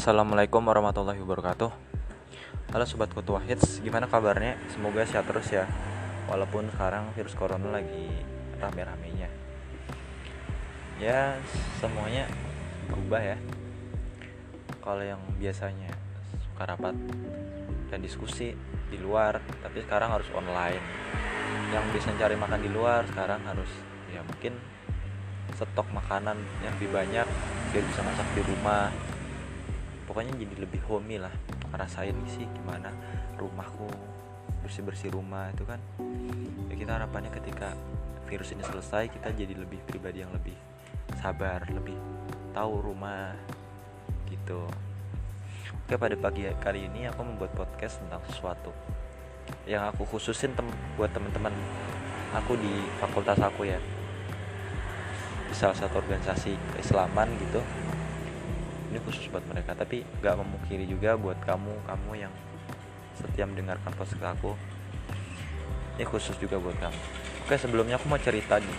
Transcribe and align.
Assalamualaikum 0.00 0.64
warahmatullahi 0.64 1.20
wabarakatuh. 1.20 1.68
Halo 2.72 2.84
Sobat 2.88 3.12
Kutu 3.12 3.36
Hits, 3.36 3.84
gimana 3.84 4.08
kabarnya? 4.08 4.56
Semoga 4.72 5.04
sehat 5.04 5.28
terus 5.28 5.52
ya 5.52 5.68
Walaupun 6.24 6.72
sekarang 6.72 7.12
virus 7.12 7.36
corona 7.36 7.68
lagi 7.68 8.08
rame-ramenya. 8.56 9.28
Ya 10.96 11.36
semuanya 11.84 12.24
berubah 12.88 13.20
ya. 13.20 13.36
Kalau 14.80 15.04
yang 15.04 15.20
biasanya 15.36 15.92
suka 16.48 16.64
rapat 16.64 16.96
dan 17.92 18.00
diskusi 18.00 18.56
di 18.88 18.96
luar 18.96 19.36
Tapi 19.60 19.84
sekarang 19.84 20.16
harus 20.16 20.32
online. 20.32 20.80
Yang 21.76 22.00
bisa 22.00 22.16
cari 22.16 22.40
makan 22.40 22.60
di 22.64 22.72
luar 22.72 23.04
sekarang 23.04 23.44
harus 23.44 23.68
ya 24.08 24.24
mungkin 24.24 24.56
stok 25.52 25.92
makanan 25.92 26.40
yang 26.64 26.72
lebih 26.80 26.88
banyak 26.88 27.28
biar 27.68 27.84
bisa 27.84 28.00
masak 28.00 28.24
di 28.32 28.40
rumah 28.48 28.88
pokoknya 30.20 30.36
jadi 30.36 30.56
lebih 30.68 30.80
homey 30.84 31.16
lah. 31.16 31.32
Rasain 31.72 32.12
sih 32.28 32.44
gimana 32.44 32.92
rumahku 33.40 33.88
bersih 34.60 34.84
bersih 34.84 35.08
rumah 35.08 35.48
itu 35.48 35.64
kan. 35.64 35.80
Ya 36.68 36.76
kita 36.76 37.00
harapannya 37.00 37.32
ketika 37.32 37.72
virus 38.28 38.52
ini 38.52 38.60
selesai 38.60 39.08
kita 39.08 39.32
jadi 39.32 39.56
lebih 39.56 39.80
pribadi 39.88 40.20
yang 40.20 40.28
lebih 40.36 40.52
sabar 41.24 41.64
lebih 41.72 41.96
tahu 42.52 42.84
rumah 42.84 43.32
gitu. 44.28 44.68
Oke 45.88 45.96
pada 45.96 46.12
pagi 46.20 46.44
kali 46.60 46.84
ini 46.92 47.08
aku 47.08 47.24
membuat 47.24 47.56
podcast 47.56 48.04
tentang 48.04 48.20
sesuatu 48.28 48.76
yang 49.64 49.88
aku 49.88 50.04
khususin 50.04 50.52
tem 50.52 50.68
buat 51.00 51.08
teman-teman 51.16 51.56
aku 52.36 52.60
di 52.60 52.84
fakultas 53.00 53.40
aku 53.40 53.72
ya. 53.72 53.80
Di 55.48 55.56
salah 55.56 55.80
satu 55.80 55.96
organisasi 55.96 56.76
keislaman 56.76 57.32
gitu 57.40 57.64
ini 58.90 58.98
khusus 59.06 59.30
buat 59.30 59.46
mereka 59.46 59.78
tapi 59.78 60.02
nggak 60.18 60.34
memungkiri 60.34 60.84
juga 60.90 61.14
buat 61.14 61.38
kamu 61.46 61.70
kamu 61.86 62.10
yang 62.18 62.32
setia 63.14 63.46
mendengarkan 63.46 63.90
podcast 63.94 64.20
aku. 64.20 64.58
Ini 65.96 66.04
khusus 66.08 66.34
juga 66.42 66.58
buat 66.58 66.74
kamu. 66.82 66.98
Oke 67.46 67.54
sebelumnya 67.54 67.96
aku 67.96 68.10
mau 68.10 68.18
cerita 68.18 68.58
nih. 68.58 68.78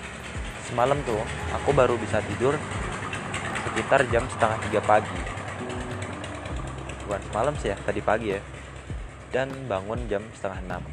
Semalam 0.67 0.99
tuh 1.07 1.21
aku 1.55 1.71
baru 1.71 1.95
bisa 1.95 2.19
tidur 2.25 2.59
sekitar 3.71 4.03
jam 4.11 4.27
setengah 4.27 4.59
tiga 4.67 4.81
pagi. 4.83 5.19
Bukan 7.07 7.21
semalam 7.31 7.53
sih 7.55 7.71
ya 7.71 7.77
tadi 7.79 8.03
pagi 8.03 8.35
ya. 8.35 8.41
Dan 9.31 9.47
bangun 9.71 10.11
jam 10.11 10.23
setengah 10.35 10.59
enam. 10.67 10.83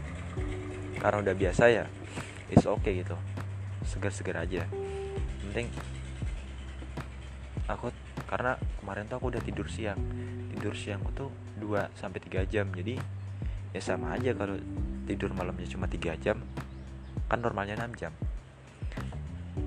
Karena 1.03 1.17
udah 1.27 1.35
biasa 1.35 1.65
ya 1.75 1.87
oke 2.69 2.85
okay 2.85 3.01
gitu. 3.01 3.17
Segar-segar 3.89 4.45
aja. 4.45 4.69
Penting 5.43 5.73
aku 7.69 7.93
karena 8.29 8.61
kemarin 8.79 9.09
tuh 9.09 9.17
aku 9.17 9.33
udah 9.33 9.43
tidur 9.43 9.67
siang. 9.73 9.99
Tidur 10.53 10.77
siangku 10.77 11.11
tuh 11.17 11.33
2 11.59 11.89
sampai 11.97 12.21
3 12.21 12.45
jam. 12.45 12.69
Jadi 12.69 13.01
ya 13.73 13.81
sama 13.81 14.13
aja 14.13 14.37
kalau 14.37 14.61
tidur 15.09 15.33
malamnya 15.33 15.65
cuma 15.69 15.89
3 15.89 16.13
jam 16.21 16.45
kan 17.29 17.39
normalnya 17.41 17.81
6 17.81 17.97
jam. 17.97 18.13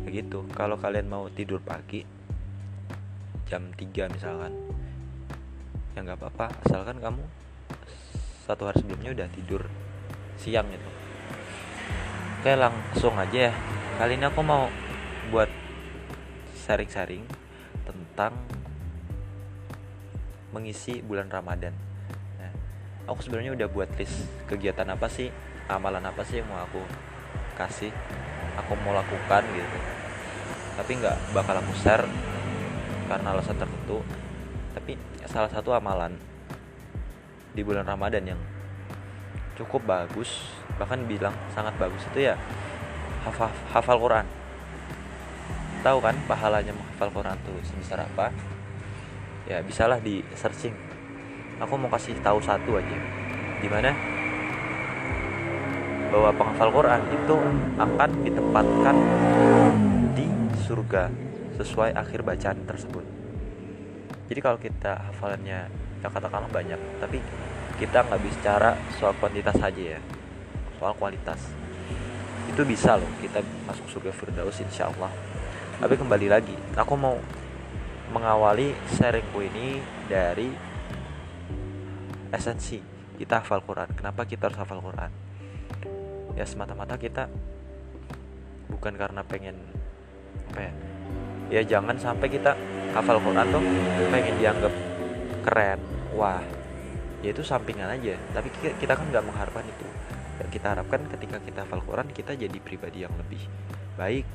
Begitu 0.05 0.45
kalau 0.53 0.77
kalian 0.77 1.09
mau 1.09 1.25
tidur 1.33 1.57
pagi 1.61 2.05
jam 3.49 3.73
3 3.73 4.13
misalkan 4.13 4.53
ya 5.97 6.05
nggak 6.05 6.21
apa-apa. 6.21 6.53
Asalkan 6.69 7.01
kamu 7.01 7.25
satu 8.45 8.69
hari 8.69 8.85
sebelumnya 8.85 9.11
udah 9.17 9.27
tidur 9.33 9.65
siang 10.37 10.69
gitu. 10.69 10.89
Oke 12.41 12.53
langsung 12.53 13.17
aja 13.17 13.49
ya. 13.49 13.53
Kali 13.97 14.17
ini 14.17 14.25
aku 14.25 14.41
mau 14.41 14.65
buat 15.29 15.49
sharing-sharing 16.65 17.40
tentang 17.91 18.33
mengisi 20.51 20.99
bulan 21.03 21.27
Ramadan. 21.31 21.71
Nah, 22.39 22.51
aku 23.07 23.23
sebenarnya 23.23 23.55
udah 23.55 23.67
buat 23.71 23.91
list 23.95 24.27
kegiatan 24.47 24.87
apa 24.91 25.07
sih, 25.07 25.31
amalan 25.71 26.03
apa 26.03 26.23
sih 26.27 26.43
yang 26.43 26.47
mau 26.51 26.63
aku 26.63 26.83
kasih, 27.55 27.91
aku 28.59 28.75
mau 28.83 28.95
lakukan 28.95 29.43
gitu. 29.51 29.77
Tapi 30.75 30.91
nggak 30.99 31.35
bakal 31.35 31.59
aku 31.59 31.71
share 31.79 32.03
karena 33.07 33.27
alasan 33.35 33.59
tertentu. 33.59 34.03
Tapi 34.71 34.95
salah 35.27 35.51
satu 35.51 35.75
amalan 35.75 36.15
di 37.51 37.61
bulan 37.63 37.83
Ramadan 37.83 38.23
yang 38.23 38.41
cukup 39.59 39.83
bagus, 39.83 40.47
bahkan 40.79 41.03
bilang 41.03 41.35
sangat 41.51 41.75
bagus 41.75 42.01
itu 42.15 42.31
ya 42.31 42.35
hafal, 43.27 43.51
hafal 43.71 43.99
Quran. 43.99 44.40
Tahu 45.81 45.97
kan 45.97 46.13
pahalanya 46.29 46.77
menghafal 46.77 47.09
Quran 47.09 47.37
tuh 47.41 47.57
sebesar 47.65 48.05
apa? 48.05 48.29
ya 49.49 49.59
bisalah 49.65 49.99
di 49.99 50.23
searching. 50.37 50.71
Aku 51.59 51.77
mau 51.77 51.91
kasih 51.91 52.17
tahu 52.23 52.39
satu 52.39 52.79
aja. 52.79 52.97
Di 53.61 53.67
mana 53.69 53.91
bahwa 56.11 56.31
penghafal 56.35 56.69
Quran 56.71 57.01
itu 57.11 57.35
akan 57.75 58.09
ditempatkan 58.23 58.95
di 60.15 60.27
surga 60.63 61.11
sesuai 61.59 61.91
akhir 61.97 62.23
bacaan 62.23 62.63
tersebut. 62.63 63.05
Jadi 64.31 64.39
kalau 64.39 64.57
kita 64.61 65.11
hafalannya 65.11 65.67
ya 66.01 66.07
katakanlah 66.09 66.49
banyak 66.49 66.79
tapi 66.97 67.21
kita 67.77 68.01
nggak 68.05 68.21
bicara 68.21 68.73
soal 68.97 69.13
kuantitas 69.19 69.57
saja 69.59 69.97
ya. 69.97 69.99
Soal 70.79 70.95
kualitas. 70.97 71.41
Itu 72.49 72.65
bisa 72.65 72.97
loh 72.97 73.11
kita 73.21 73.43
masuk 73.69 73.85
surga 73.87 74.11
Firdaus 74.15 74.57
insya 74.63 74.89
Allah 74.89 75.30
tapi 75.81 75.97
kembali 75.97 76.29
lagi 76.29 76.53
aku 76.77 76.93
mau 76.93 77.17
mengawali 78.13 78.77
sharingku 78.93 79.41
ini 79.41 79.81
dari 80.05 80.53
esensi 82.29 82.77
kita 83.17 83.41
hafal 83.41 83.65
Quran. 83.65 83.89
Kenapa 83.97 84.29
kita 84.29 84.45
harus 84.45 84.61
hafal 84.61 84.77
Quran? 84.77 85.09
Ya 86.37 86.45
semata-mata 86.45 87.01
kita 87.01 87.25
bukan 88.69 88.93
karena 88.93 89.25
pengen 89.25 89.57
apa 90.53 90.69
ya? 90.69 90.73
Ya 91.49 91.61
jangan 91.65 91.97
sampai 91.97 92.29
kita 92.29 92.53
hafal 92.93 93.17
Quran 93.17 93.45
tuh 93.49 93.63
pengen 94.13 94.37
dianggap 94.37 94.73
keren, 95.41 95.81
wah. 96.13 96.45
Ya 97.25 97.33
itu 97.33 97.41
sampingan 97.41 97.89
aja. 97.89 98.21
Tapi 98.37 98.53
kita 98.77 98.93
kan 98.93 99.09
nggak 99.09 99.25
mengharapkan 99.25 99.65
itu. 99.65 99.85
Kita 100.45 100.77
harapkan 100.77 101.05
ketika 101.09 101.41
kita 101.41 101.65
hafal 101.65 101.81
Quran 101.85 102.09
kita 102.13 102.37
jadi 102.37 102.57
pribadi 102.61 103.05
yang 103.05 103.13
lebih 103.17 103.45
baik, 103.97 104.25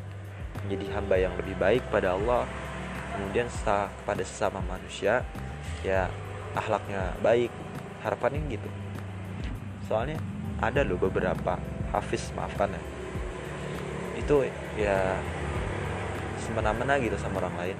menjadi 0.66 0.98
hamba 0.98 1.14
yang 1.14 1.30
lebih 1.38 1.54
baik 1.62 1.86
pada 1.94 2.18
Allah, 2.18 2.42
kemudian 3.14 3.46
setelah 3.46 3.86
kepada 4.02 4.22
sesama 4.26 4.58
manusia 4.66 5.22
ya 5.86 6.10
akhlaknya 6.58 7.14
baik 7.22 7.54
harapannya 8.02 8.42
gitu. 8.50 8.66
Soalnya 9.86 10.18
ada 10.58 10.82
loh 10.82 10.98
beberapa 10.98 11.54
hafiz 11.94 12.34
maafkan 12.34 12.74
ya. 12.74 12.82
Itu 14.18 14.42
ya 14.74 15.22
semena-mena 16.42 16.98
gitu 16.98 17.14
sama 17.14 17.38
orang 17.46 17.54
lain. 17.62 17.78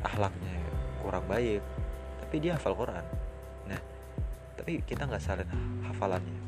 Akhlaknya 0.00 0.56
kurang 1.04 1.28
baik 1.28 1.60
tapi 2.24 2.34
dia 2.40 2.56
hafal 2.56 2.72
Quran. 2.72 3.04
Nah 3.68 3.80
tapi 4.56 4.80
kita 4.88 5.04
nggak 5.04 5.20
salahin 5.20 5.52
hafalannya. 5.84 6.40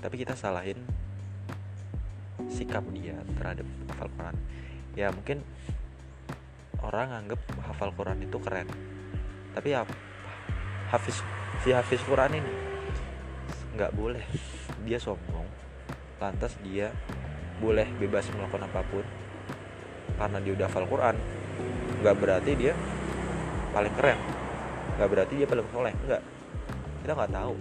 Tapi 0.00 0.16
kita 0.16 0.32
salahin 0.32 0.80
sikap 2.60 2.84
dia 2.92 3.16
terhadap 3.40 3.64
hafal 3.88 4.12
Quran. 4.12 4.36
Ya 4.92 5.08
mungkin 5.08 5.40
orang 6.84 7.24
anggap 7.24 7.40
hafal 7.64 7.88
Quran 7.96 8.20
itu 8.20 8.36
keren. 8.36 8.68
Tapi 9.56 9.72
ya 9.72 9.88
hafiz 10.92 11.24
si 11.64 11.72
hafiz 11.72 12.04
Quran 12.04 12.36
ini 12.36 12.52
nggak 13.80 13.96
boleh. 13.96 14.20
Dia 14.84 15.00
sombong. 15.00 15.48
Lantas 16.20 16.60
dia 16.60 16.92
boleh 17.64 17.88
bebas 17.96 18.28
melakukan 18.36 18.68
apa 18.68 18.84
pun. 18.92 19.04
Karena 20.20 20.36
dia 20.44 20.52
udah 20.52 20.68
hafal 20.68 20.84
Quran 20.84 21.16
nggak 22.00 22.16
berarti 22.16 22.52
dia 22.60 22.76
paling 23.72 23.94
keren. 23.96 24.20
Nggak 25.00 25.08
berarti 25.08 25.32
dia 25.32 25.48
paling 25.48 25.68
soleh. 25.72 25.94
Nggak. 26.04 26.22
Kita 27.00 27.12
nggak 27.16 27.32
tahu. 27.32 27.54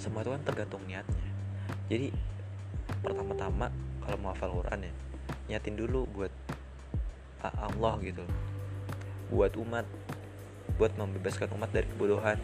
Semua 0.00 0.24
itu 0.24 0.32
kan 0.32 0.40
tergantung 0.48 0.80
niatnya. 0.88 1.28
Jadi 1.92 2.08
pertama-tama 3.04 3.89
kalau 4.04 4.16
mau 4.20 4.30
hafal 4.32 4.50
Quran 4.52 4.88
ya 4.88 4.92
niatin 5.50 5.74
dulu 5.74 6.06
buat 6.14 6.30
Allah 7.42 7.98
gitu. 8.04 8.24
Buat 9.34 9.58
umat. 9.58 9.86
Buat 10.78 10.96
membebaskan 10.96 11.50
umat 11.58 11.74
dari 11.74 11.90
kebodohan. 11.90 12.38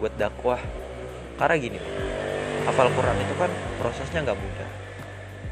Buat 0.00 0.16
dakwah. 0.16 0.60
Karena 1.36 1.56
gini 1.60 1.80
hafal 2.68 2.92
Quran 2.92 3.16
itu 3.20 3.34
kan 3.36 3.50
prosesnya 3.80 4.20
nggak 4.24 4.38
mudah. 4.38 4.70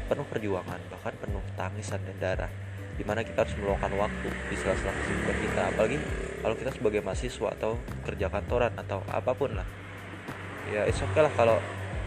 Penuh 0.09 0.25
perjuangan 0.25 0.79
bahkan 0.89 1.13
penuh 1.21 1.43
tangisan 1.53 2.01
dan 2.05 2.17
darah. 2.17 2.51
Di 2.97 3.03
mana 3.07 3.23
kita 3.23 3.47
harus 3.47 3.55
meluangkan 3.55 3.93
waktu 3.95 4.27
di 4.49 4.55
sela-sela 4.57 4.91
kesibukan 4.91 5.37
kita. 5.39 5.61
Apalagi 5.73 5.97
kalau 6.39 6.55
kita 6.57 6.71
sebagai 6.73 7.01
mahasiswa 7.05 7.47
atau 7.53 7.77
kerja 8.05 8.27
kantoran 8.27 8.73
atau 8.73 9.05
apa 9.09 9.31
pun 9.37 9.53
lah. 9.53 9.67
Ya 10.69 10.85
it's 10.85 11.01
okay 11.01 11.25
lah 11.25 11.33
kalau 11.33 11.57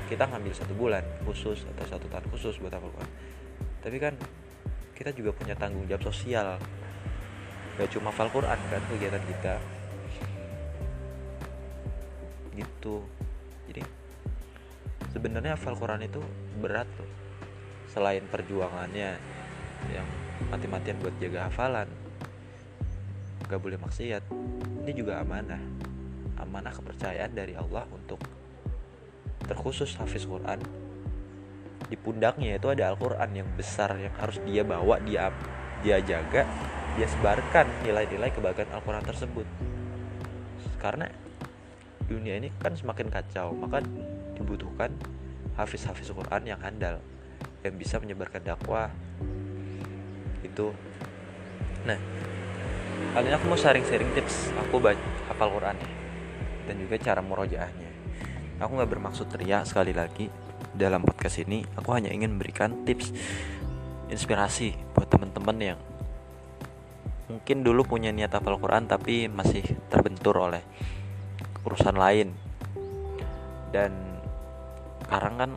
kita 0.08 0.26
ngambil 0.28 0.52
satu 0.54 0.72
bulan 0.74 1.04
khusus 1.26 1.66
atau 1.76 1.84
satu 1.86 2.06
tahun 2.08 2.26
khusus 2.32 2.58
buat 2.58 2.74
Quran 2.74 3.08
tapi 3.82 3.98
kan 3.98 4.14
kita 4.94 5.10
juga 5.18 5.34
punya 5.34 5.58
tanggung 5.58 5.82
jawab 5.90 6.06
sosial. 6.06 6.62
Gak 7.74 7.90
cuma 7.90 8.14
hafal 8.14 8.30
Quran 8.30 8.54
kan 8.70 8.82
kegiatan 8.86 9.24
kita. 9.26 9.54
Gitu. 12.54 13.02
Jadi 13.66 13.82
sebenarnya 15.10 15.58
hafal 15.58 15.74
Quran 15.74 16.06
itu 16.06 16.22
berat 16.62 16.86
tuh. 16.94 17.10
Selain 17.90 18.22
perjuangannya 18.30 19.18
yang 19.90 20.06
mati-matian 20.54 21.02
buat 21.02 21.12
jaga 21.18 21.50
hafalan 21.50 21.90
gak 23.50 23.58
boleh 23.58 23.76
maksiat 23.82 24.22
ini 24.86 24.92
juga 24.94 25.18
amanah. 25.18 25.58
Amanah 26.38 26.70
kepercayaan 26.70 27.34
dari 27.34 27.58
Allah 27.58 27.82
untuk 27.90 28.22
terkhusus 29.52 30.00
hafiz 30.00 30.24
Quran 30.24 30.64
di 31.92 31.96
pundaknya 32.00 32.56
itu 32.56 32.72
ada 32.72 32.88
Al-Quran 32.88 33.44
yang 33.44 33.48
besar 33.52 33.92
yang 34.00 34.16
harus 34.16 34.40
dia 34.48 34.64
bawa 34.64 34.96
dia 35.04 35.28
dia 35.84 36.00
jaga 36.00 36.48
dia 36.96 37.04
sebarkan 37.08 37.68
nilai-nilai 37.84 38.32
kebahagiaan 38.32 38.72
Al-Quran 38.76 39.04
tersebut. 39.04 39.48
Karena 40.76 41.08
dunia 42.04 42.36
ini 42.36 42.52
kan 42.60 42.76
semakin 42.76 43.08
kacau 43.08 43.56
maka 43.56 43.80
dibutuhkan 44.36 44.92
hafiz-hafiz 45.56 46.12
Quran 46.12 46.42
yang 46.44 46.60
handal 46.60 47.00
yang 47.64 47.74
bisa 47.76 47.96
menyebarkan 48.00 48.44
dakwah. 48.44 48.88
Itu. 50.44 50.72
Nah 51.88 51.96
kali 53.12 53.28
ini 53.28 53.34
aku 53.36 53.44
mau 53.52 53.58
sharing-sharing 53.58 54.08
tips 54.16 54.48
aku 54.56 54.80
baca 54.80 54.96
hafal 55.28 55.52
Quran 55.52 55.76
dan 56.64 56.74
juga 56.78 56.96
cara 57.02 57.20
murojaahnya 57.20 57.81
aku 58.58 58.70
nggak 58.76 58.90
bermaksud 58.90 59.30
teriak 59.30 59.64
sekali 59.64 59.94
lagi. 59.94 60.28
Dalam 60.72 61.04
podcast 61.04 61.42
ini 61.42 61.64
aku 61.76 61.92
hanya 61.92 62.08
ingin 62.08 62.36
memberikan 62.36 62.84
tips 62.88 63.12
inspirasi 64.08 64.72
buat 64.96 65.08
teman-teman 65.08 65.58
yang 65.60 65.80
mungkin 67.28 67.64
dulu 67.64 67.84
punya 67.96 68.12
niat 68.12 68.32
hafal 68.32 68.60
Quran 68.60 68.84
tapi 68.88 69.28
masih 69.28 69.64
terbentur 69.88 70.36
oleh 70.36 70.60
urusan 71.64 71.96
lain. 71.96 72.32
Dan 73.72 73.92
sekarang 75.08 75.34
kan 75.36 75.50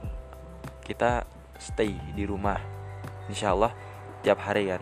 kita 0.83 1.27
stay 1.59 1.95
di 2.15 2.23
rumah 2.27 2.59
insya 3.31 3.55
Allah 3.55 3.71
tiap 4.21 4.43
hari 4.43 4.69
kan 4.69 4.81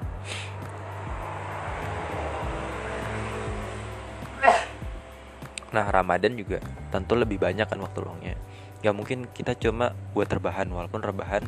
nah 5.73 5.89
Ramadan 5.89 6.37
juga 6.37 6.61
tentu 6.93 7.17
lebih 7.17 7.41
banyak 7.41 7.65
kan 7.65 7.81
waktu 7.81 7.99
luangnya. 8.05 8.35
Gak 8.85 8.93
mungkin 8.93 9.25
kita 9.33 9.57
cuma 9.57 9.97
buat 10.13 10.29
rebahan 10.29 10.69
walaupun 10.69 11.01
rebahan 11.01 11.41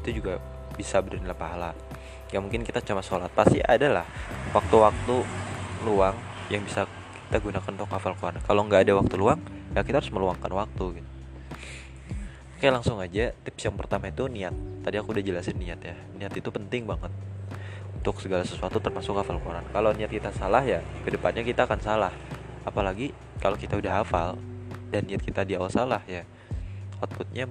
itu 0.00 0.22
juga 0.22 0.38
bisa 0.78 1.02
bernilai 1.02 1.34
pahala. 1.34 1.74
Gak 2.30 2.40
mungkin 2.40 2.62
kita 2.62 2.78
cuma 2.80 3.02
sholat 3.02 3.28
pasti 3.34 3.58
ada 3.58 3.90
lah 3.90 4.06
waktu-waktu 4.54 5.26
luang 5.82 6.14
yang 6.46 6.62
bisa 6.62 6.86
kita 7.28 7.42
gunakan 7.42 7.70
untuk 7.74 7.90
hafal 7.90 8.14
Quran. 8.14 8.38
Kalau 8.44 8.62
nggak 8.68 8.86
ada 8.86 8.92
waktu 8.92 9.14
luang 9.16 9.40
ya 9.72 9.80
kita 9.82 10.04
harus 10.04 10.12
meluangkan 10.12 10.52
waktu 10.52 11.00
gitu. 11.00 11.08
Oke 12.60 12.66
langsung 12.70 13.02
aja. 13.02 13.34
Tips 13.42 13.66
yang 13.66 13.74
pertama 13.74 14.12
itu 14.12 14.28
niat. 14.28 14.54
Tadi 14.86 15.00
aku 15.00 15.16
udah 15.16 15.24
jelasin 15.24 15.58
niat 15.58 15.80
ya. 15.82 15.96
Niat 16.20 16.30
itu 16.36 16.52
penting 16.52 16.86
banget 16.86 17.10
untuk 17.96 18.20
segala 18.20 18.44
sesuatu 18.44 18.78
termasuk 18.78 19.16
hafal 19.18 19.40
Quran. 19.40 19.64
Kalau 19.72 19.90
niat 19.96 20.12
kita 20.12 20.30
salah 20.30 20.62
ya 20.62 20.84
ke 21.02 21.10
depannya 21.10 21.40
kita 21.42 21.64
akan 21.64 21.80
salah 21.80 22.12
apalagi 22.62 23.14
kalau 23.42 23.58
kita 23.58 23.78
udah 23.78 24.02
hafal 24.02 24.38
dan 24.92 25.08
niat 25.08 25.24
kita 25.24 25.42
di 25.42 25.58
awal 25.58 25.72
salah 25.72 26.02
ya 26.06 26.22
outputnya 27.02 27.50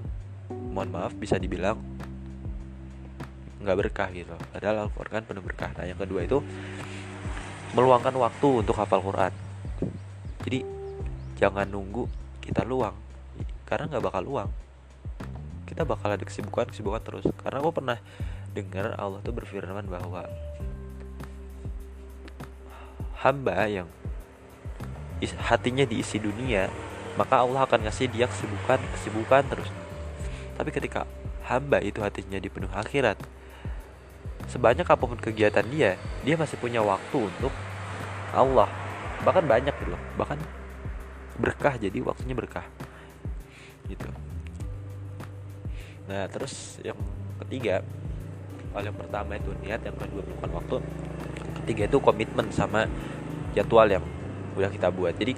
mohon 0.52 0.90
maaf 0.94 1.12
bisa 1.18 1.36
dibilang 1.36 1.80
nggak 3.62 3.78
berkah 3.78 4.10
gitu. 4.10 4.34
Padahal 4.52 4.90
Al-Quran 4.90 5.22
penuh 5.22 5.44
berkah. 5.46 5.70
Nah 5.78 5.86
yang 5.86 6.00
kedua 6.02 6.26
itu 6.26 6.42
meluangkan 7.78 8.12
waktu 8.18 8.66
untuk 8.66 8.76
hafal 8.76 9.06
Quran. 9.06 9.34
Jadi 10.42 10.66
jangan 11.38 11.70
nunggu 11.70 12.10
kita 12.42 12.66
luang. 12.66 12.98
Karena 13.70 13.88
nggak 13.88 14.04
bakal 14.04 14.22
luang. 14.26 14.50
Kita 15.70 15.86
bakal 15.86 16.18
ada 16.18 16.26
kesibukan 16.26 16.74
kesibukan 16.74 17.02
terus. 17.06 17.26
Karena 17.40 17.62
aku 17.62 17.72
pernah 17.72 18.02
dengar 18.52 18.98
Allah 18.98 19.24
tuh 19.24 19.32
berfirman 19.32 19.88
bahwa 19.88 20.28
hamba 23.22 23.70
yang 23.70 23.88
hatinya 25.22 25.86
diisi 25.86 26.18
dunia 26.18 26.66
maka 27.20 27.44
Allah 27.44 27.68
akan 27.68 27.86
ngasih 27.86 28.08
dia 28.10 28.26
kesibukan 28.26 28.80
kesibukan 28.98 29.44
terus. 29.46 29.70
Tapi 30.56 30.70
ketika 30.72 31.06
hamba 31.46 31.84
itu 31.84 32.00
hatinya 32.00 32.40
dipenuhi 32.40 32.72
akhirat 32.72 33.20
sebanyak 34.50 34.84
apa 34.84 35.04
pun 35.04 35.20
kegiatan 35.20 35.64
dia 35.70 35.96
dia 36.26 36.36
masih 36.40 36.58
punya 36.58 36.80
waktu 36.82 37.28
untuk 37.28 37.54
Allah. 38.32 38.68
Bahkan 39.22 39.46
banyak 39.46 39.74
gitu 39.76 39.92
loh 39.94 40.02
bahkan 40.16 40.40
berkah 41.38 41.76
jadi 41.78 42.00
waktunya 42.02 42.34
berkah. 42.34 42.66
Gitu. 43.86 44.08
Nah 46.08 46.26
terus 46.32 46.80
yang 46.82 46.98
ketiga 47.46 47.84
hal 48.72 48.88
yang 48.88 48.96
pertama 48.96 49.36
itu 49.36 49.52
niat 49.62 49.84
yang 49.84 49.98
kedua 50.00 50.24
bukan 50.24 50.50
waktu. 50.56 50.76
Ketiga 51.62 51.84
itu 51.92 51.98
komitmen 52.00 52.48
sama 52.50 52.88
jadwal 53.52 53.88
yang 53.88 54.06
udah 54.58 54.70
kita 54.72 54.90
buat. 54.92 55.14
Jadi 55.16 55.34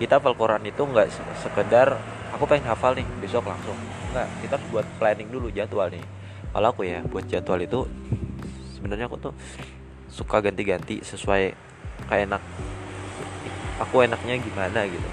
kita 0.00 0.18
hafal 0.18 0.34
Quran 0.34 0.64
itu 0.64 0.80
nggak 0.80 1.08
sekedar 1.40 2.00
aku 2.32 2.44
pengen 2.48 2.70
hafal 2.70 2.96
nih 2.96 3.06
besok 3.20 3.46
langsung. 3.46 3.76
Nggak 4.14 4.26
kita 4.44 4.52
harus 4.58 4.66
buat 4.72 4.86
planning 4.96 5.28
dulu 5.28 5.52
jadwal 5.52 5.88
nih. 5.92 6.04
Kalau 6.50 6.68
aku 6.72 6.82
ya 6.86 7.04
buat 7.06 7.24
jadwal 7.30 7.60
itu 7.62 7.86
sebenarnya 8.74 9.06
aku 9.06 9.16
tuh 9.20 9.32
suka 10.10 10.42
ganti-ganti 10.42 10.98
sesuai 11.04 11.54
kayak 12.10 12.26
enak 12.26 12.42
aku 13.78 14.02
enaknya 14.02 14.40
gimana 14.42 14.82
gitu. 14.88 15.10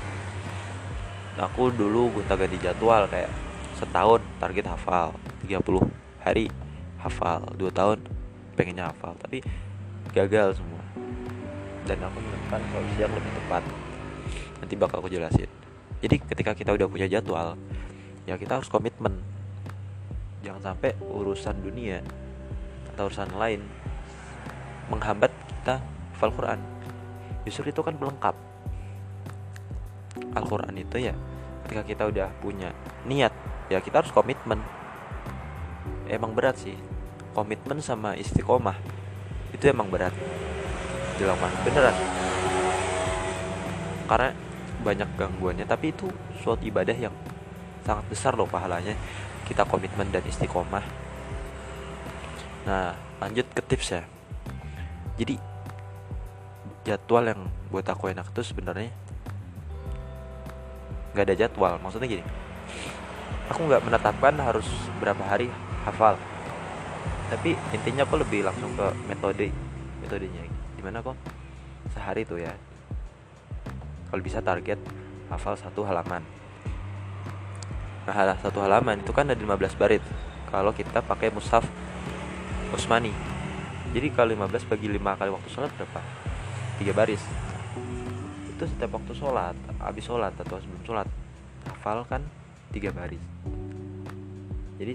Nah, 1.37 1.45
aku 1.45 1.69
dulu 1.69 2.09
gonta 2.17 2.33
ganti 2.33 2.57
jadwal 2.57 3.05
kayak 3.05 3.29
setahun 3.77 4.25
target 4.41 4.65
hafal 4.65 5.13
30 5.45 5.85
hari 6.25 6.49
hafal 6.97 7.45
2 7.55 7.69
tahun 7.69 8.01
pengennya 8.57 8.89
hafal 8.89 9.13
tapi 9.21 9.45
gagal 10.17 10.57
semua 10.57 10.81
dan 11.87 12.03
aku 12.03 12.19
menemukan 12.19 12.61
solusi 12.75 12.99
yang 12.99 13.13
lebih 13.15 13.31
tepat. 13.31 13.63
Nanti 14.59 14.73
bakal 14.75 14.99
aku 14.99 15.09
jelasin. 15.09 15.47
Jadi 16.03 16.15
ketika 16.21 16.51
kita 16.53 16.75
udah 16.75 16.85
punya 16.91 17.07
jadwal 17.07 17.55
ya 18.27 18.35
kita 18.35 18.59
harus 18.59 18.67
komitmen. 18.67 19.23
Jangan 20.43 20.75
sampai 20.75 20.93
urusan 20.99 21.63
dunia 21.63 22.03
atau 22.93 23.07
urusan 23.07 23.31
lain 23.39 23.63
menghambat 24.91 25.31
kita 25.31 25.79
hafal 26.13 26.35
Quran. 26.35 26.59
Justru 27.47 27.71
itu 27.71 27.81
kan 27.81 27.95
pelengkap. 27.95 28.35
Al-Quran 30.35 30.75
itu 30.77 31.01
ya 31.01 31.15
ketika 31.65 31.83
kita 31.87 32.03
udah 32.09 32.29
punya 32.43 32.69
niat 33.07 33.31
ya 33.71 33.79
kita 33.79 34.03
harus 34.03 34.11
komitmen. 34.11 34.59
Emang 36.11 36.35
berat 36.35 36.59
sih. 36.59 36.75
Komitmen 37.31 37.79
sama 37.79 38.17
istiqomah 38.17 38.75
itu 39.55 39.69
emang 39.69 39.87
berat 39.87 40.11
dilakukan. 41.17 41.51
Beneran 41.65 41.97
karena 44.07 44.31
banyak 44.81 45.09
gangguannya 45.19 45.65
tapi 45.67 45.91
itu 45.91 46.07
suatu 46.39 46.63
ibadah 46.63 46.95
yang 46.95 47.11
sangat 47.83 48.07
besar 48.07 48.33
loh 48.39 48.47
pahalanya. 48.47 48.95
Kita 49.47 49.63
komitmen 49.63 50.11
dan 50.11 50.23
istiqomah. 50.27 50.83
Nah 52.67 52.95
lanjut 53.23 53.47
ke 53.51 53.61
tips 53.63 53.87
ya. 53.95 54.03
Jadi 55.19 55.35
jadwal 56.87 57.23
yang 57.27 57.41
buat 57.67 57.83
aku 57.87 58.11
enak 58.11 58.31
tuh 58.31 58.43
sebenarnya 58.43 58.91
nggak 61.15 61.25
ada 61.27 61.35
jadwal. 61.35 61.79
Maksudnya 61.79 62.07
gini 62.07 62.23
aku 63.47 63.67
nggak 63.67 63.83
menetapkan 63.83 64.35
harus 64.39 64.67
berapa 64.99 65.23
hari 65.23 65.51
hafal. 65.87 66.19
Tapi 67.27 67.59
intinya 67.75 68.07
aku 68.07 68.19
lebih 68.19 68.47
langsung 68.47 68.71
ke 68.75 68.87
metode 69.07 69.51
metodenya 69.99 70.56
gimana 70.77 71.01
kok? 71.01 71.17
Sehari 71.91 72.23
tuh 72.23 72.39
ya. 72.39 72.53
Kalau 74.13 74.21
bisa 74.23 74.39
target 74.39 74.79
hafal 75.27 75.57
satu 75.57 75.83
halaman. 75.83 76.23
Nah 78.07 78.37
satu 78.39 78.63
halaman 78.63 79.03
itu 79.03 79.11
kan 79.11 79.27
ada 79.27 79.41
15 79.41 79.75
barit. 79.75 80.05
Kalau 80.47 80.71
kita 80.71 81.03
pakai 81.03 81.33
mushaf 81.33 81.67
Usmani 82.71 83.11
jadi 83.95 84.11
kalau 84.11 84.35
15 84.35 84.67
bagi 84.67 84.87
5 84.91 84.99
kali 84.99 85.29
waktu 85.31 85.49
sholat 85.51 85.71
berapa? 85.79 86.01
3 86.83 86.91
baris. 86.91 87.23
Itu 88.51 88.63
setiap 88.67 88.99
waktu 88.99 89.13
sholat 89.15 89.55
habis 89.79 90.03
sholat 90.03 90.33
atau 90.35 90.59
sebelum 90.59 90.83
sholat 90.83 91.07
hafal 91.65 92.03
kan 92.03 92.21
3 92.75 92.91
baris. 92.91 93.23
Jadi 94.77 94.93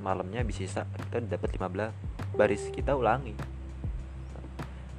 malamnya 0.00 0.40
bisa 0.42 0.82
kita 0.88 1.20
dapat 1.20 1.50
15 1.52 1.92
baris. 2.34 2.62
Kita 2.72 2.96
ulangi 2.96 3.36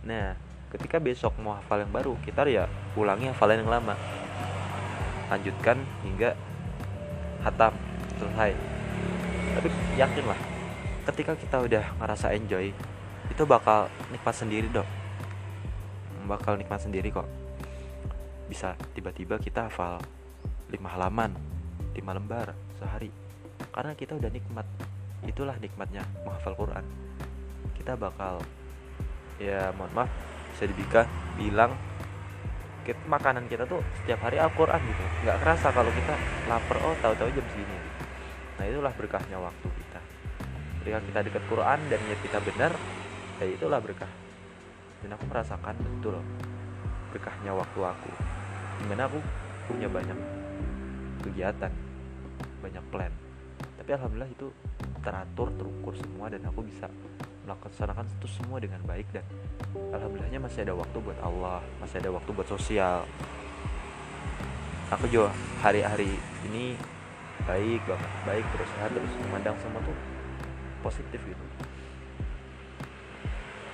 nah 0.01 0.34
ketika 0.74 0.98
besok 0.98 1.36
mau 1.38 1.53
hafal 1.53 1.84
yang 1.84 1.91
baru 1.91 2.15
kita 2.25 2.48
ya 2.48 2.65
ulangi 2.98 3.29
hafalan 3.29 3.62
yang 3.65 3.72
lama. 3.72 3.96
Lanjutkan 5.31 5.79
hingga 6.03 6.36
hatam 7.46 7.74
selesai. 8.20 8.51
Tapi 9.51 9.67
yakin 10.00 10.25
lah 10.27 10.39
ketika 11.01 11.34
kita 11.34 11.58
udah 11.65 11.84
ngerasa 11.98 12.31
enjoy 12.38 12.70
itu 13.31 13.43
bakal 13.48 13.89
nikmat 14.13 14.36
sendiri 14.38 14.70
dong 14.70 14.88
bakal 16.31 16.55
nikmat 16.55 16.79
sendiri 16.79 17.10
kok. 17.12 17.27
Bisa 18.48 18.79
tiba-tiba 18.96 19.36
kita 19.36 19.67
hafal 19.67 20.00
15 20.72 20.79
lima 20.79 20.89
halaman 20.96 21.31
lima 21.91 22.12
lembar 22.15 22.55
sehari. 22.79 23.12
Karena 23.72 23.91
kita 23.96 24.15
udah 24.15 24.31
nikmat. 24.31 24.63
Itulah 25.27 25.60
nikmatnya 25.60 26.08
menghafal 26.24 26.55
Quran. 26.55 26.86
Kita 27.75 28.00
bakal 28.00 28.39
ya 29.42 29.74
mohon 29.74 29.92
maaf. 29.98 30.10
Bisa 30.54 30.70
dibika 30.70 31.02
bilang 31.34 31.74
kita, 32.86 33.02
makanan 33.10 33.50
kita 33.50 33.66
tuh 33.66 33.82
setiap 34.02 34.22
hari 34.26 34.38
Al-Quran 34.38 34.82
gitu. 34.86 35.04
Nggak 35.26 35.38
kerasa 35.42 35.68
kalau 35.74 35.90
kita 35.90 36.14
lapar 36.46 36.78
oh 36.86 36.96
tahu-tahu 37.02 37.30
jam 37.34 37.46
segini. 37.50 37.78
Nah 38.62 38.66
itulah 38.70 38.94
berkahnya 38.94 39.38
waktu 39.42 39.68
kita. 39.68 40.02
Ketika 40.82 40.98
kita 41.10 41.20
dekat 41.26 41.44
Quran 41.50 41.80
dan 41.90 42.00
niat 42.06 42.20
kita 42.22 42.38
benar 42.46 42.72
ya 43.42 43.46
itulah 43.50 43.80
berkah. 43.82 44.12
Dan 45.02 45.18
aku 45.18 45.26
merasakan 45.26 45.76
betul 45.82 46.22
berkahnya 47.10 47.52
waktu 47.58 47.80
aku 47.82 48.12
di 48.82 48.86
mana 48.88 49.10
aku 49.10 49.20
punya 49.66 49.90
banyak 49.90 50.18
kegiatan 51.26 51.74
banyak 52.62 52.86
plan. 52.94 53.14
Tapi 53.82 53.90
alhamdulillah 53.98 54.30
itu 54.30 54.48
teratur 55.02 55.50
terukur 55.58 55.94
semua 55.98 56.30
dan 56.30 56.46
aku 56.46 56.62
bisa 56.62 56.86
melaksanakan 57.46 58.06
itu 58.06 58.28
semua 58.30 58.62
dengan 58.62 58.82
baik 58.86 59.08
dan 59.12 59.26
alhamdulillahnya 59.96 60.40
masih 60.42 60.68
ada 60.68 60.74
waktu 60.78 60.98
buat 61.02 61.20
Allah 61.22 61.60
masih 61.82 61.98
ada 62.02 62.10
waktu 62.14 62.30
buat 62.34 62.48
sosial. 62.48 63.06
Aku 64.92 65.08
juga 65.08 65.32
hari-hari 65.64 66.12
ini 66.52 66.76
baik 67.48 67.82
banget 67.88 68.12
baik 68.28 68.46
terus 68.54 68.70
sehat 68.78 68.92
terus 68.92 69.14
memandang 69.28 69.56
semua 69.64 69.82
tuh 69.82 69.98
positif 70.86 71.20
gitu. 71.24 71.46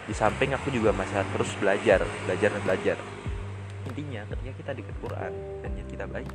Di 0.08 0.16
samping 0.16 0.56
aku 0.56 0.72
juga 0.72 0.96
masih 0.96 1.26
terus 1.36 1.52
belajar 1.60 2.00
belajar 2.26 2.50
dan 2.54 2.62
belajar. 2.64 2.98
Intinya 3.88 4.22
ketika 4.32 4.54
kita 4.62 4.72
dekat 4.78 4.96
Quran 5.04 5.32
dan 5.64 5.70
niat 5.76 5.88
kita 5.92 6.06
baik 6.08 6.32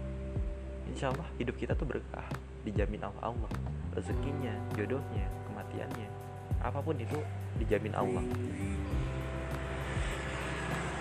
insya 0.92 1.08
Allah 1.08 1.28
hidup 1.40 1.56
kita 1.56 1.72
tuh 1.72 1.88
berkah 1.88 2.28
dijamin 2.68 3.00
Allah 3.00 3.32
Allah 3.32 3.50
rezekinya 3.96 4.52
jodohnya 4.76 5.26
kematiannya 5.48 6.08
apa 6.62 6.78
pun 6.78 6.94
itu 6.94 7.18
dijamin 7.58 7.94
Allah. 7.98 8.22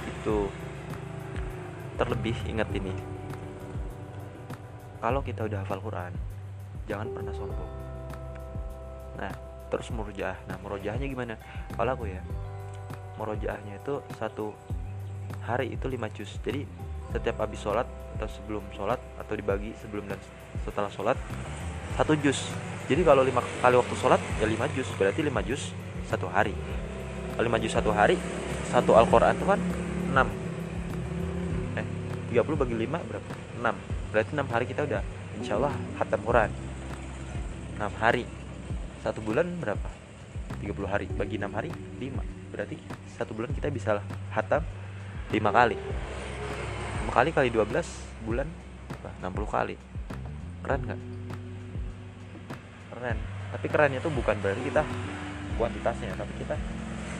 Itu 0.10 0.50
terlebih 2.01 2.34
ingat 2.50 2.68
ini. 2.74 2.94
Kalau 5.01 5.22
kita 5.22 5.46
udah 5.46 5.62
hafal 5.65 5.82
Quran 5.82 6.13
jangan 6.89 7.08
pernah 7.13 7.34
sombong. 7.38 7.72
Nah 9.22 9.34
terus 9.70 9.88
murojaah 9.94 10.38
nah 10.50 10.58
murojaahnya 10.65 11.06
gimana? 11.06 11.38
Kalau 11.77 11.94
aku 11.94 12.10
ya 12.10 12.22
murojaahnya 13.22 13.77
itu 13.82 14.01
satu 14.18 14.53
hari 15.46 15.77
itu 15.77 15.86
lima 15.86 16.10
juz. 16.10 16.41
Jadi 16.41 16.65
setiap 17.13 17.46
habis 17.46 17.62
sholat 17.62 17.86
atau 18.18 18.27
sebelum 18.30 18.65
sholat 18.74 19.00
atau 19.18 19.34
dibagi 19.34 19.74
sebelum 19.77 20.06
dan 20.10 20.20
setelah 20.63 20.91
sholat 20.94 21.18
satu 21.98 22.13
juz 22.20 22.50
jadi 22.91 23.07
kalau 23.07 23.24
lima 23.24 23.39
kali 23.63 23.79
waktu 23.79 23.95
sholat 23.95 24.19
ya 24.43 24.43
lima 24.43 24.67
juz. 24.75 24.83
Berarti 25.00 25.24
lima 25.24 25.39
juz 25.39 25.71
satu 26.12 26.27
hari. 26.27 26.51
Kalau 27.39 27.48
lima 27.48 27.55
juz 27.55 27.71
satu 27.71 27.95
hari 27.95 28.19
satu 28.67 29.00
Al-Quran 29.00 29.31
itu 29.31 29.48
kan 29.48 29.60
enam. 30.12 30.27
Eh 31.79 31.88
30 32.36 32.51
bagi 32.60 32.75
lima 32.75 33.00
berapa? 33.00 33.31
Enam. 33.63 33.79
Berarti 34.12 34.36
enam 34.36 34.48
hari 34.51 34.67
kita 34.67 34.83
udah 34.83 35.00
insya 35.39 35.55
Allah 35.55 35.71
hatam 36.03 36.19
Quran. 36.19 36.51
Enam 37.79 37.95
hari. 37.95 38.27
Satu 39.00 39.24
bulan 39.24 39.48
berapa? 39.63 39.88
30 40.60 40.91
hari. 40.91 41.07
Bagi 41.15 41.39
enam 41.39 41.55
hari 41.55 41.71
lima. 41.95 42.27
Berarti 42.51 42.75
satu 43.15 43.31
bulan 43.31 43.55
kita 43.55 43.71
bisa 43.71 44.03
hatam 44.36 44.67
lima 45.31 45.48
kali. 45.55 45.79
5 47.07 47.15
kali 47.15 47.29
kali 47.31 47.48
12 47.55 48.27
bulan 48.27 48.51
enam 49.24 49.31
60 49.31 49.48
kali. 49.48 49.75
Keren 50.60 50.81
nggak 50.83 51.11
keren. 53.01 53.17
Tapi 53.50 53.65
kerennya 53.65 54.00
tuh 54.00 54.13
bukan 54.13 54.38
berarti 54.38 54.62
kita 54.62 54.86
kuantitasnya 55.58 56.13
tapi 56.13 56.34
kita 56.38 56.55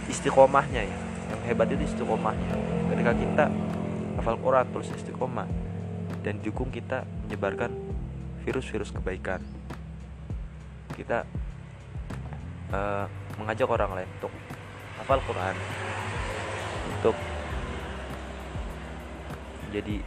istiqomahnya 0.06 0.86
ya. 0.86 0.98
Yang 1.34 1.42
hebat 1.50 1.68
itu 1.74 1.84
istiqomahnya. 1.90 2.54
Ketika 2.94 3.12
kita 3.18 3.46
hafal 4.22 4.38
Quran 4.38 4.66
terus 4.70 4.94
istiqomah 4.94 5.50
dan 6.22 6.38
dukung 6.46 6.70
kita 6.70 7.02
menyebarkan 7.26 7.74
virus-virus 8.46 8.94
kebaikan. 8.94 9.42
Kita 10.94 11.26
uh, 12.70 13.06
mengajak 13.42 13.66
orang 13.66 13.98
lain 13.98 14.10
untuk 14.22 14.30
hafal 15.02 15.18
Quran 15.26 15.56
untuk 17.02 17.18
jadi 19.74 19.98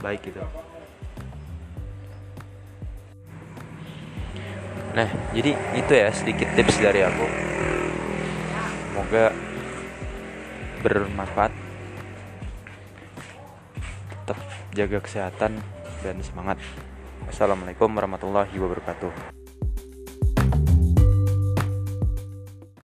baik 0.00 0.30
gitu 0.30 0.40
Nah, 4.98 5.06
jadi 5.30 5.54
itu 5.78 5.92
ya 5.94 6.10
sedikit 6.10 6.50
tips 6.58 6.82
dari 6.82 7.06
aku. 7.06 7.22
Semoga 8.90 9.30
bermanfaat. 10.82 11.54
Tetap 14.10 14.38
jaga 14.74 14.98
kesehatan 14.98 15.62
dan 16.02 16.18
semangat. 16.26 16.58
Assalamualaikum 17.30 17.86
warahmatullahi 17.94 18.58
wabarakatuh. 18.58 19.37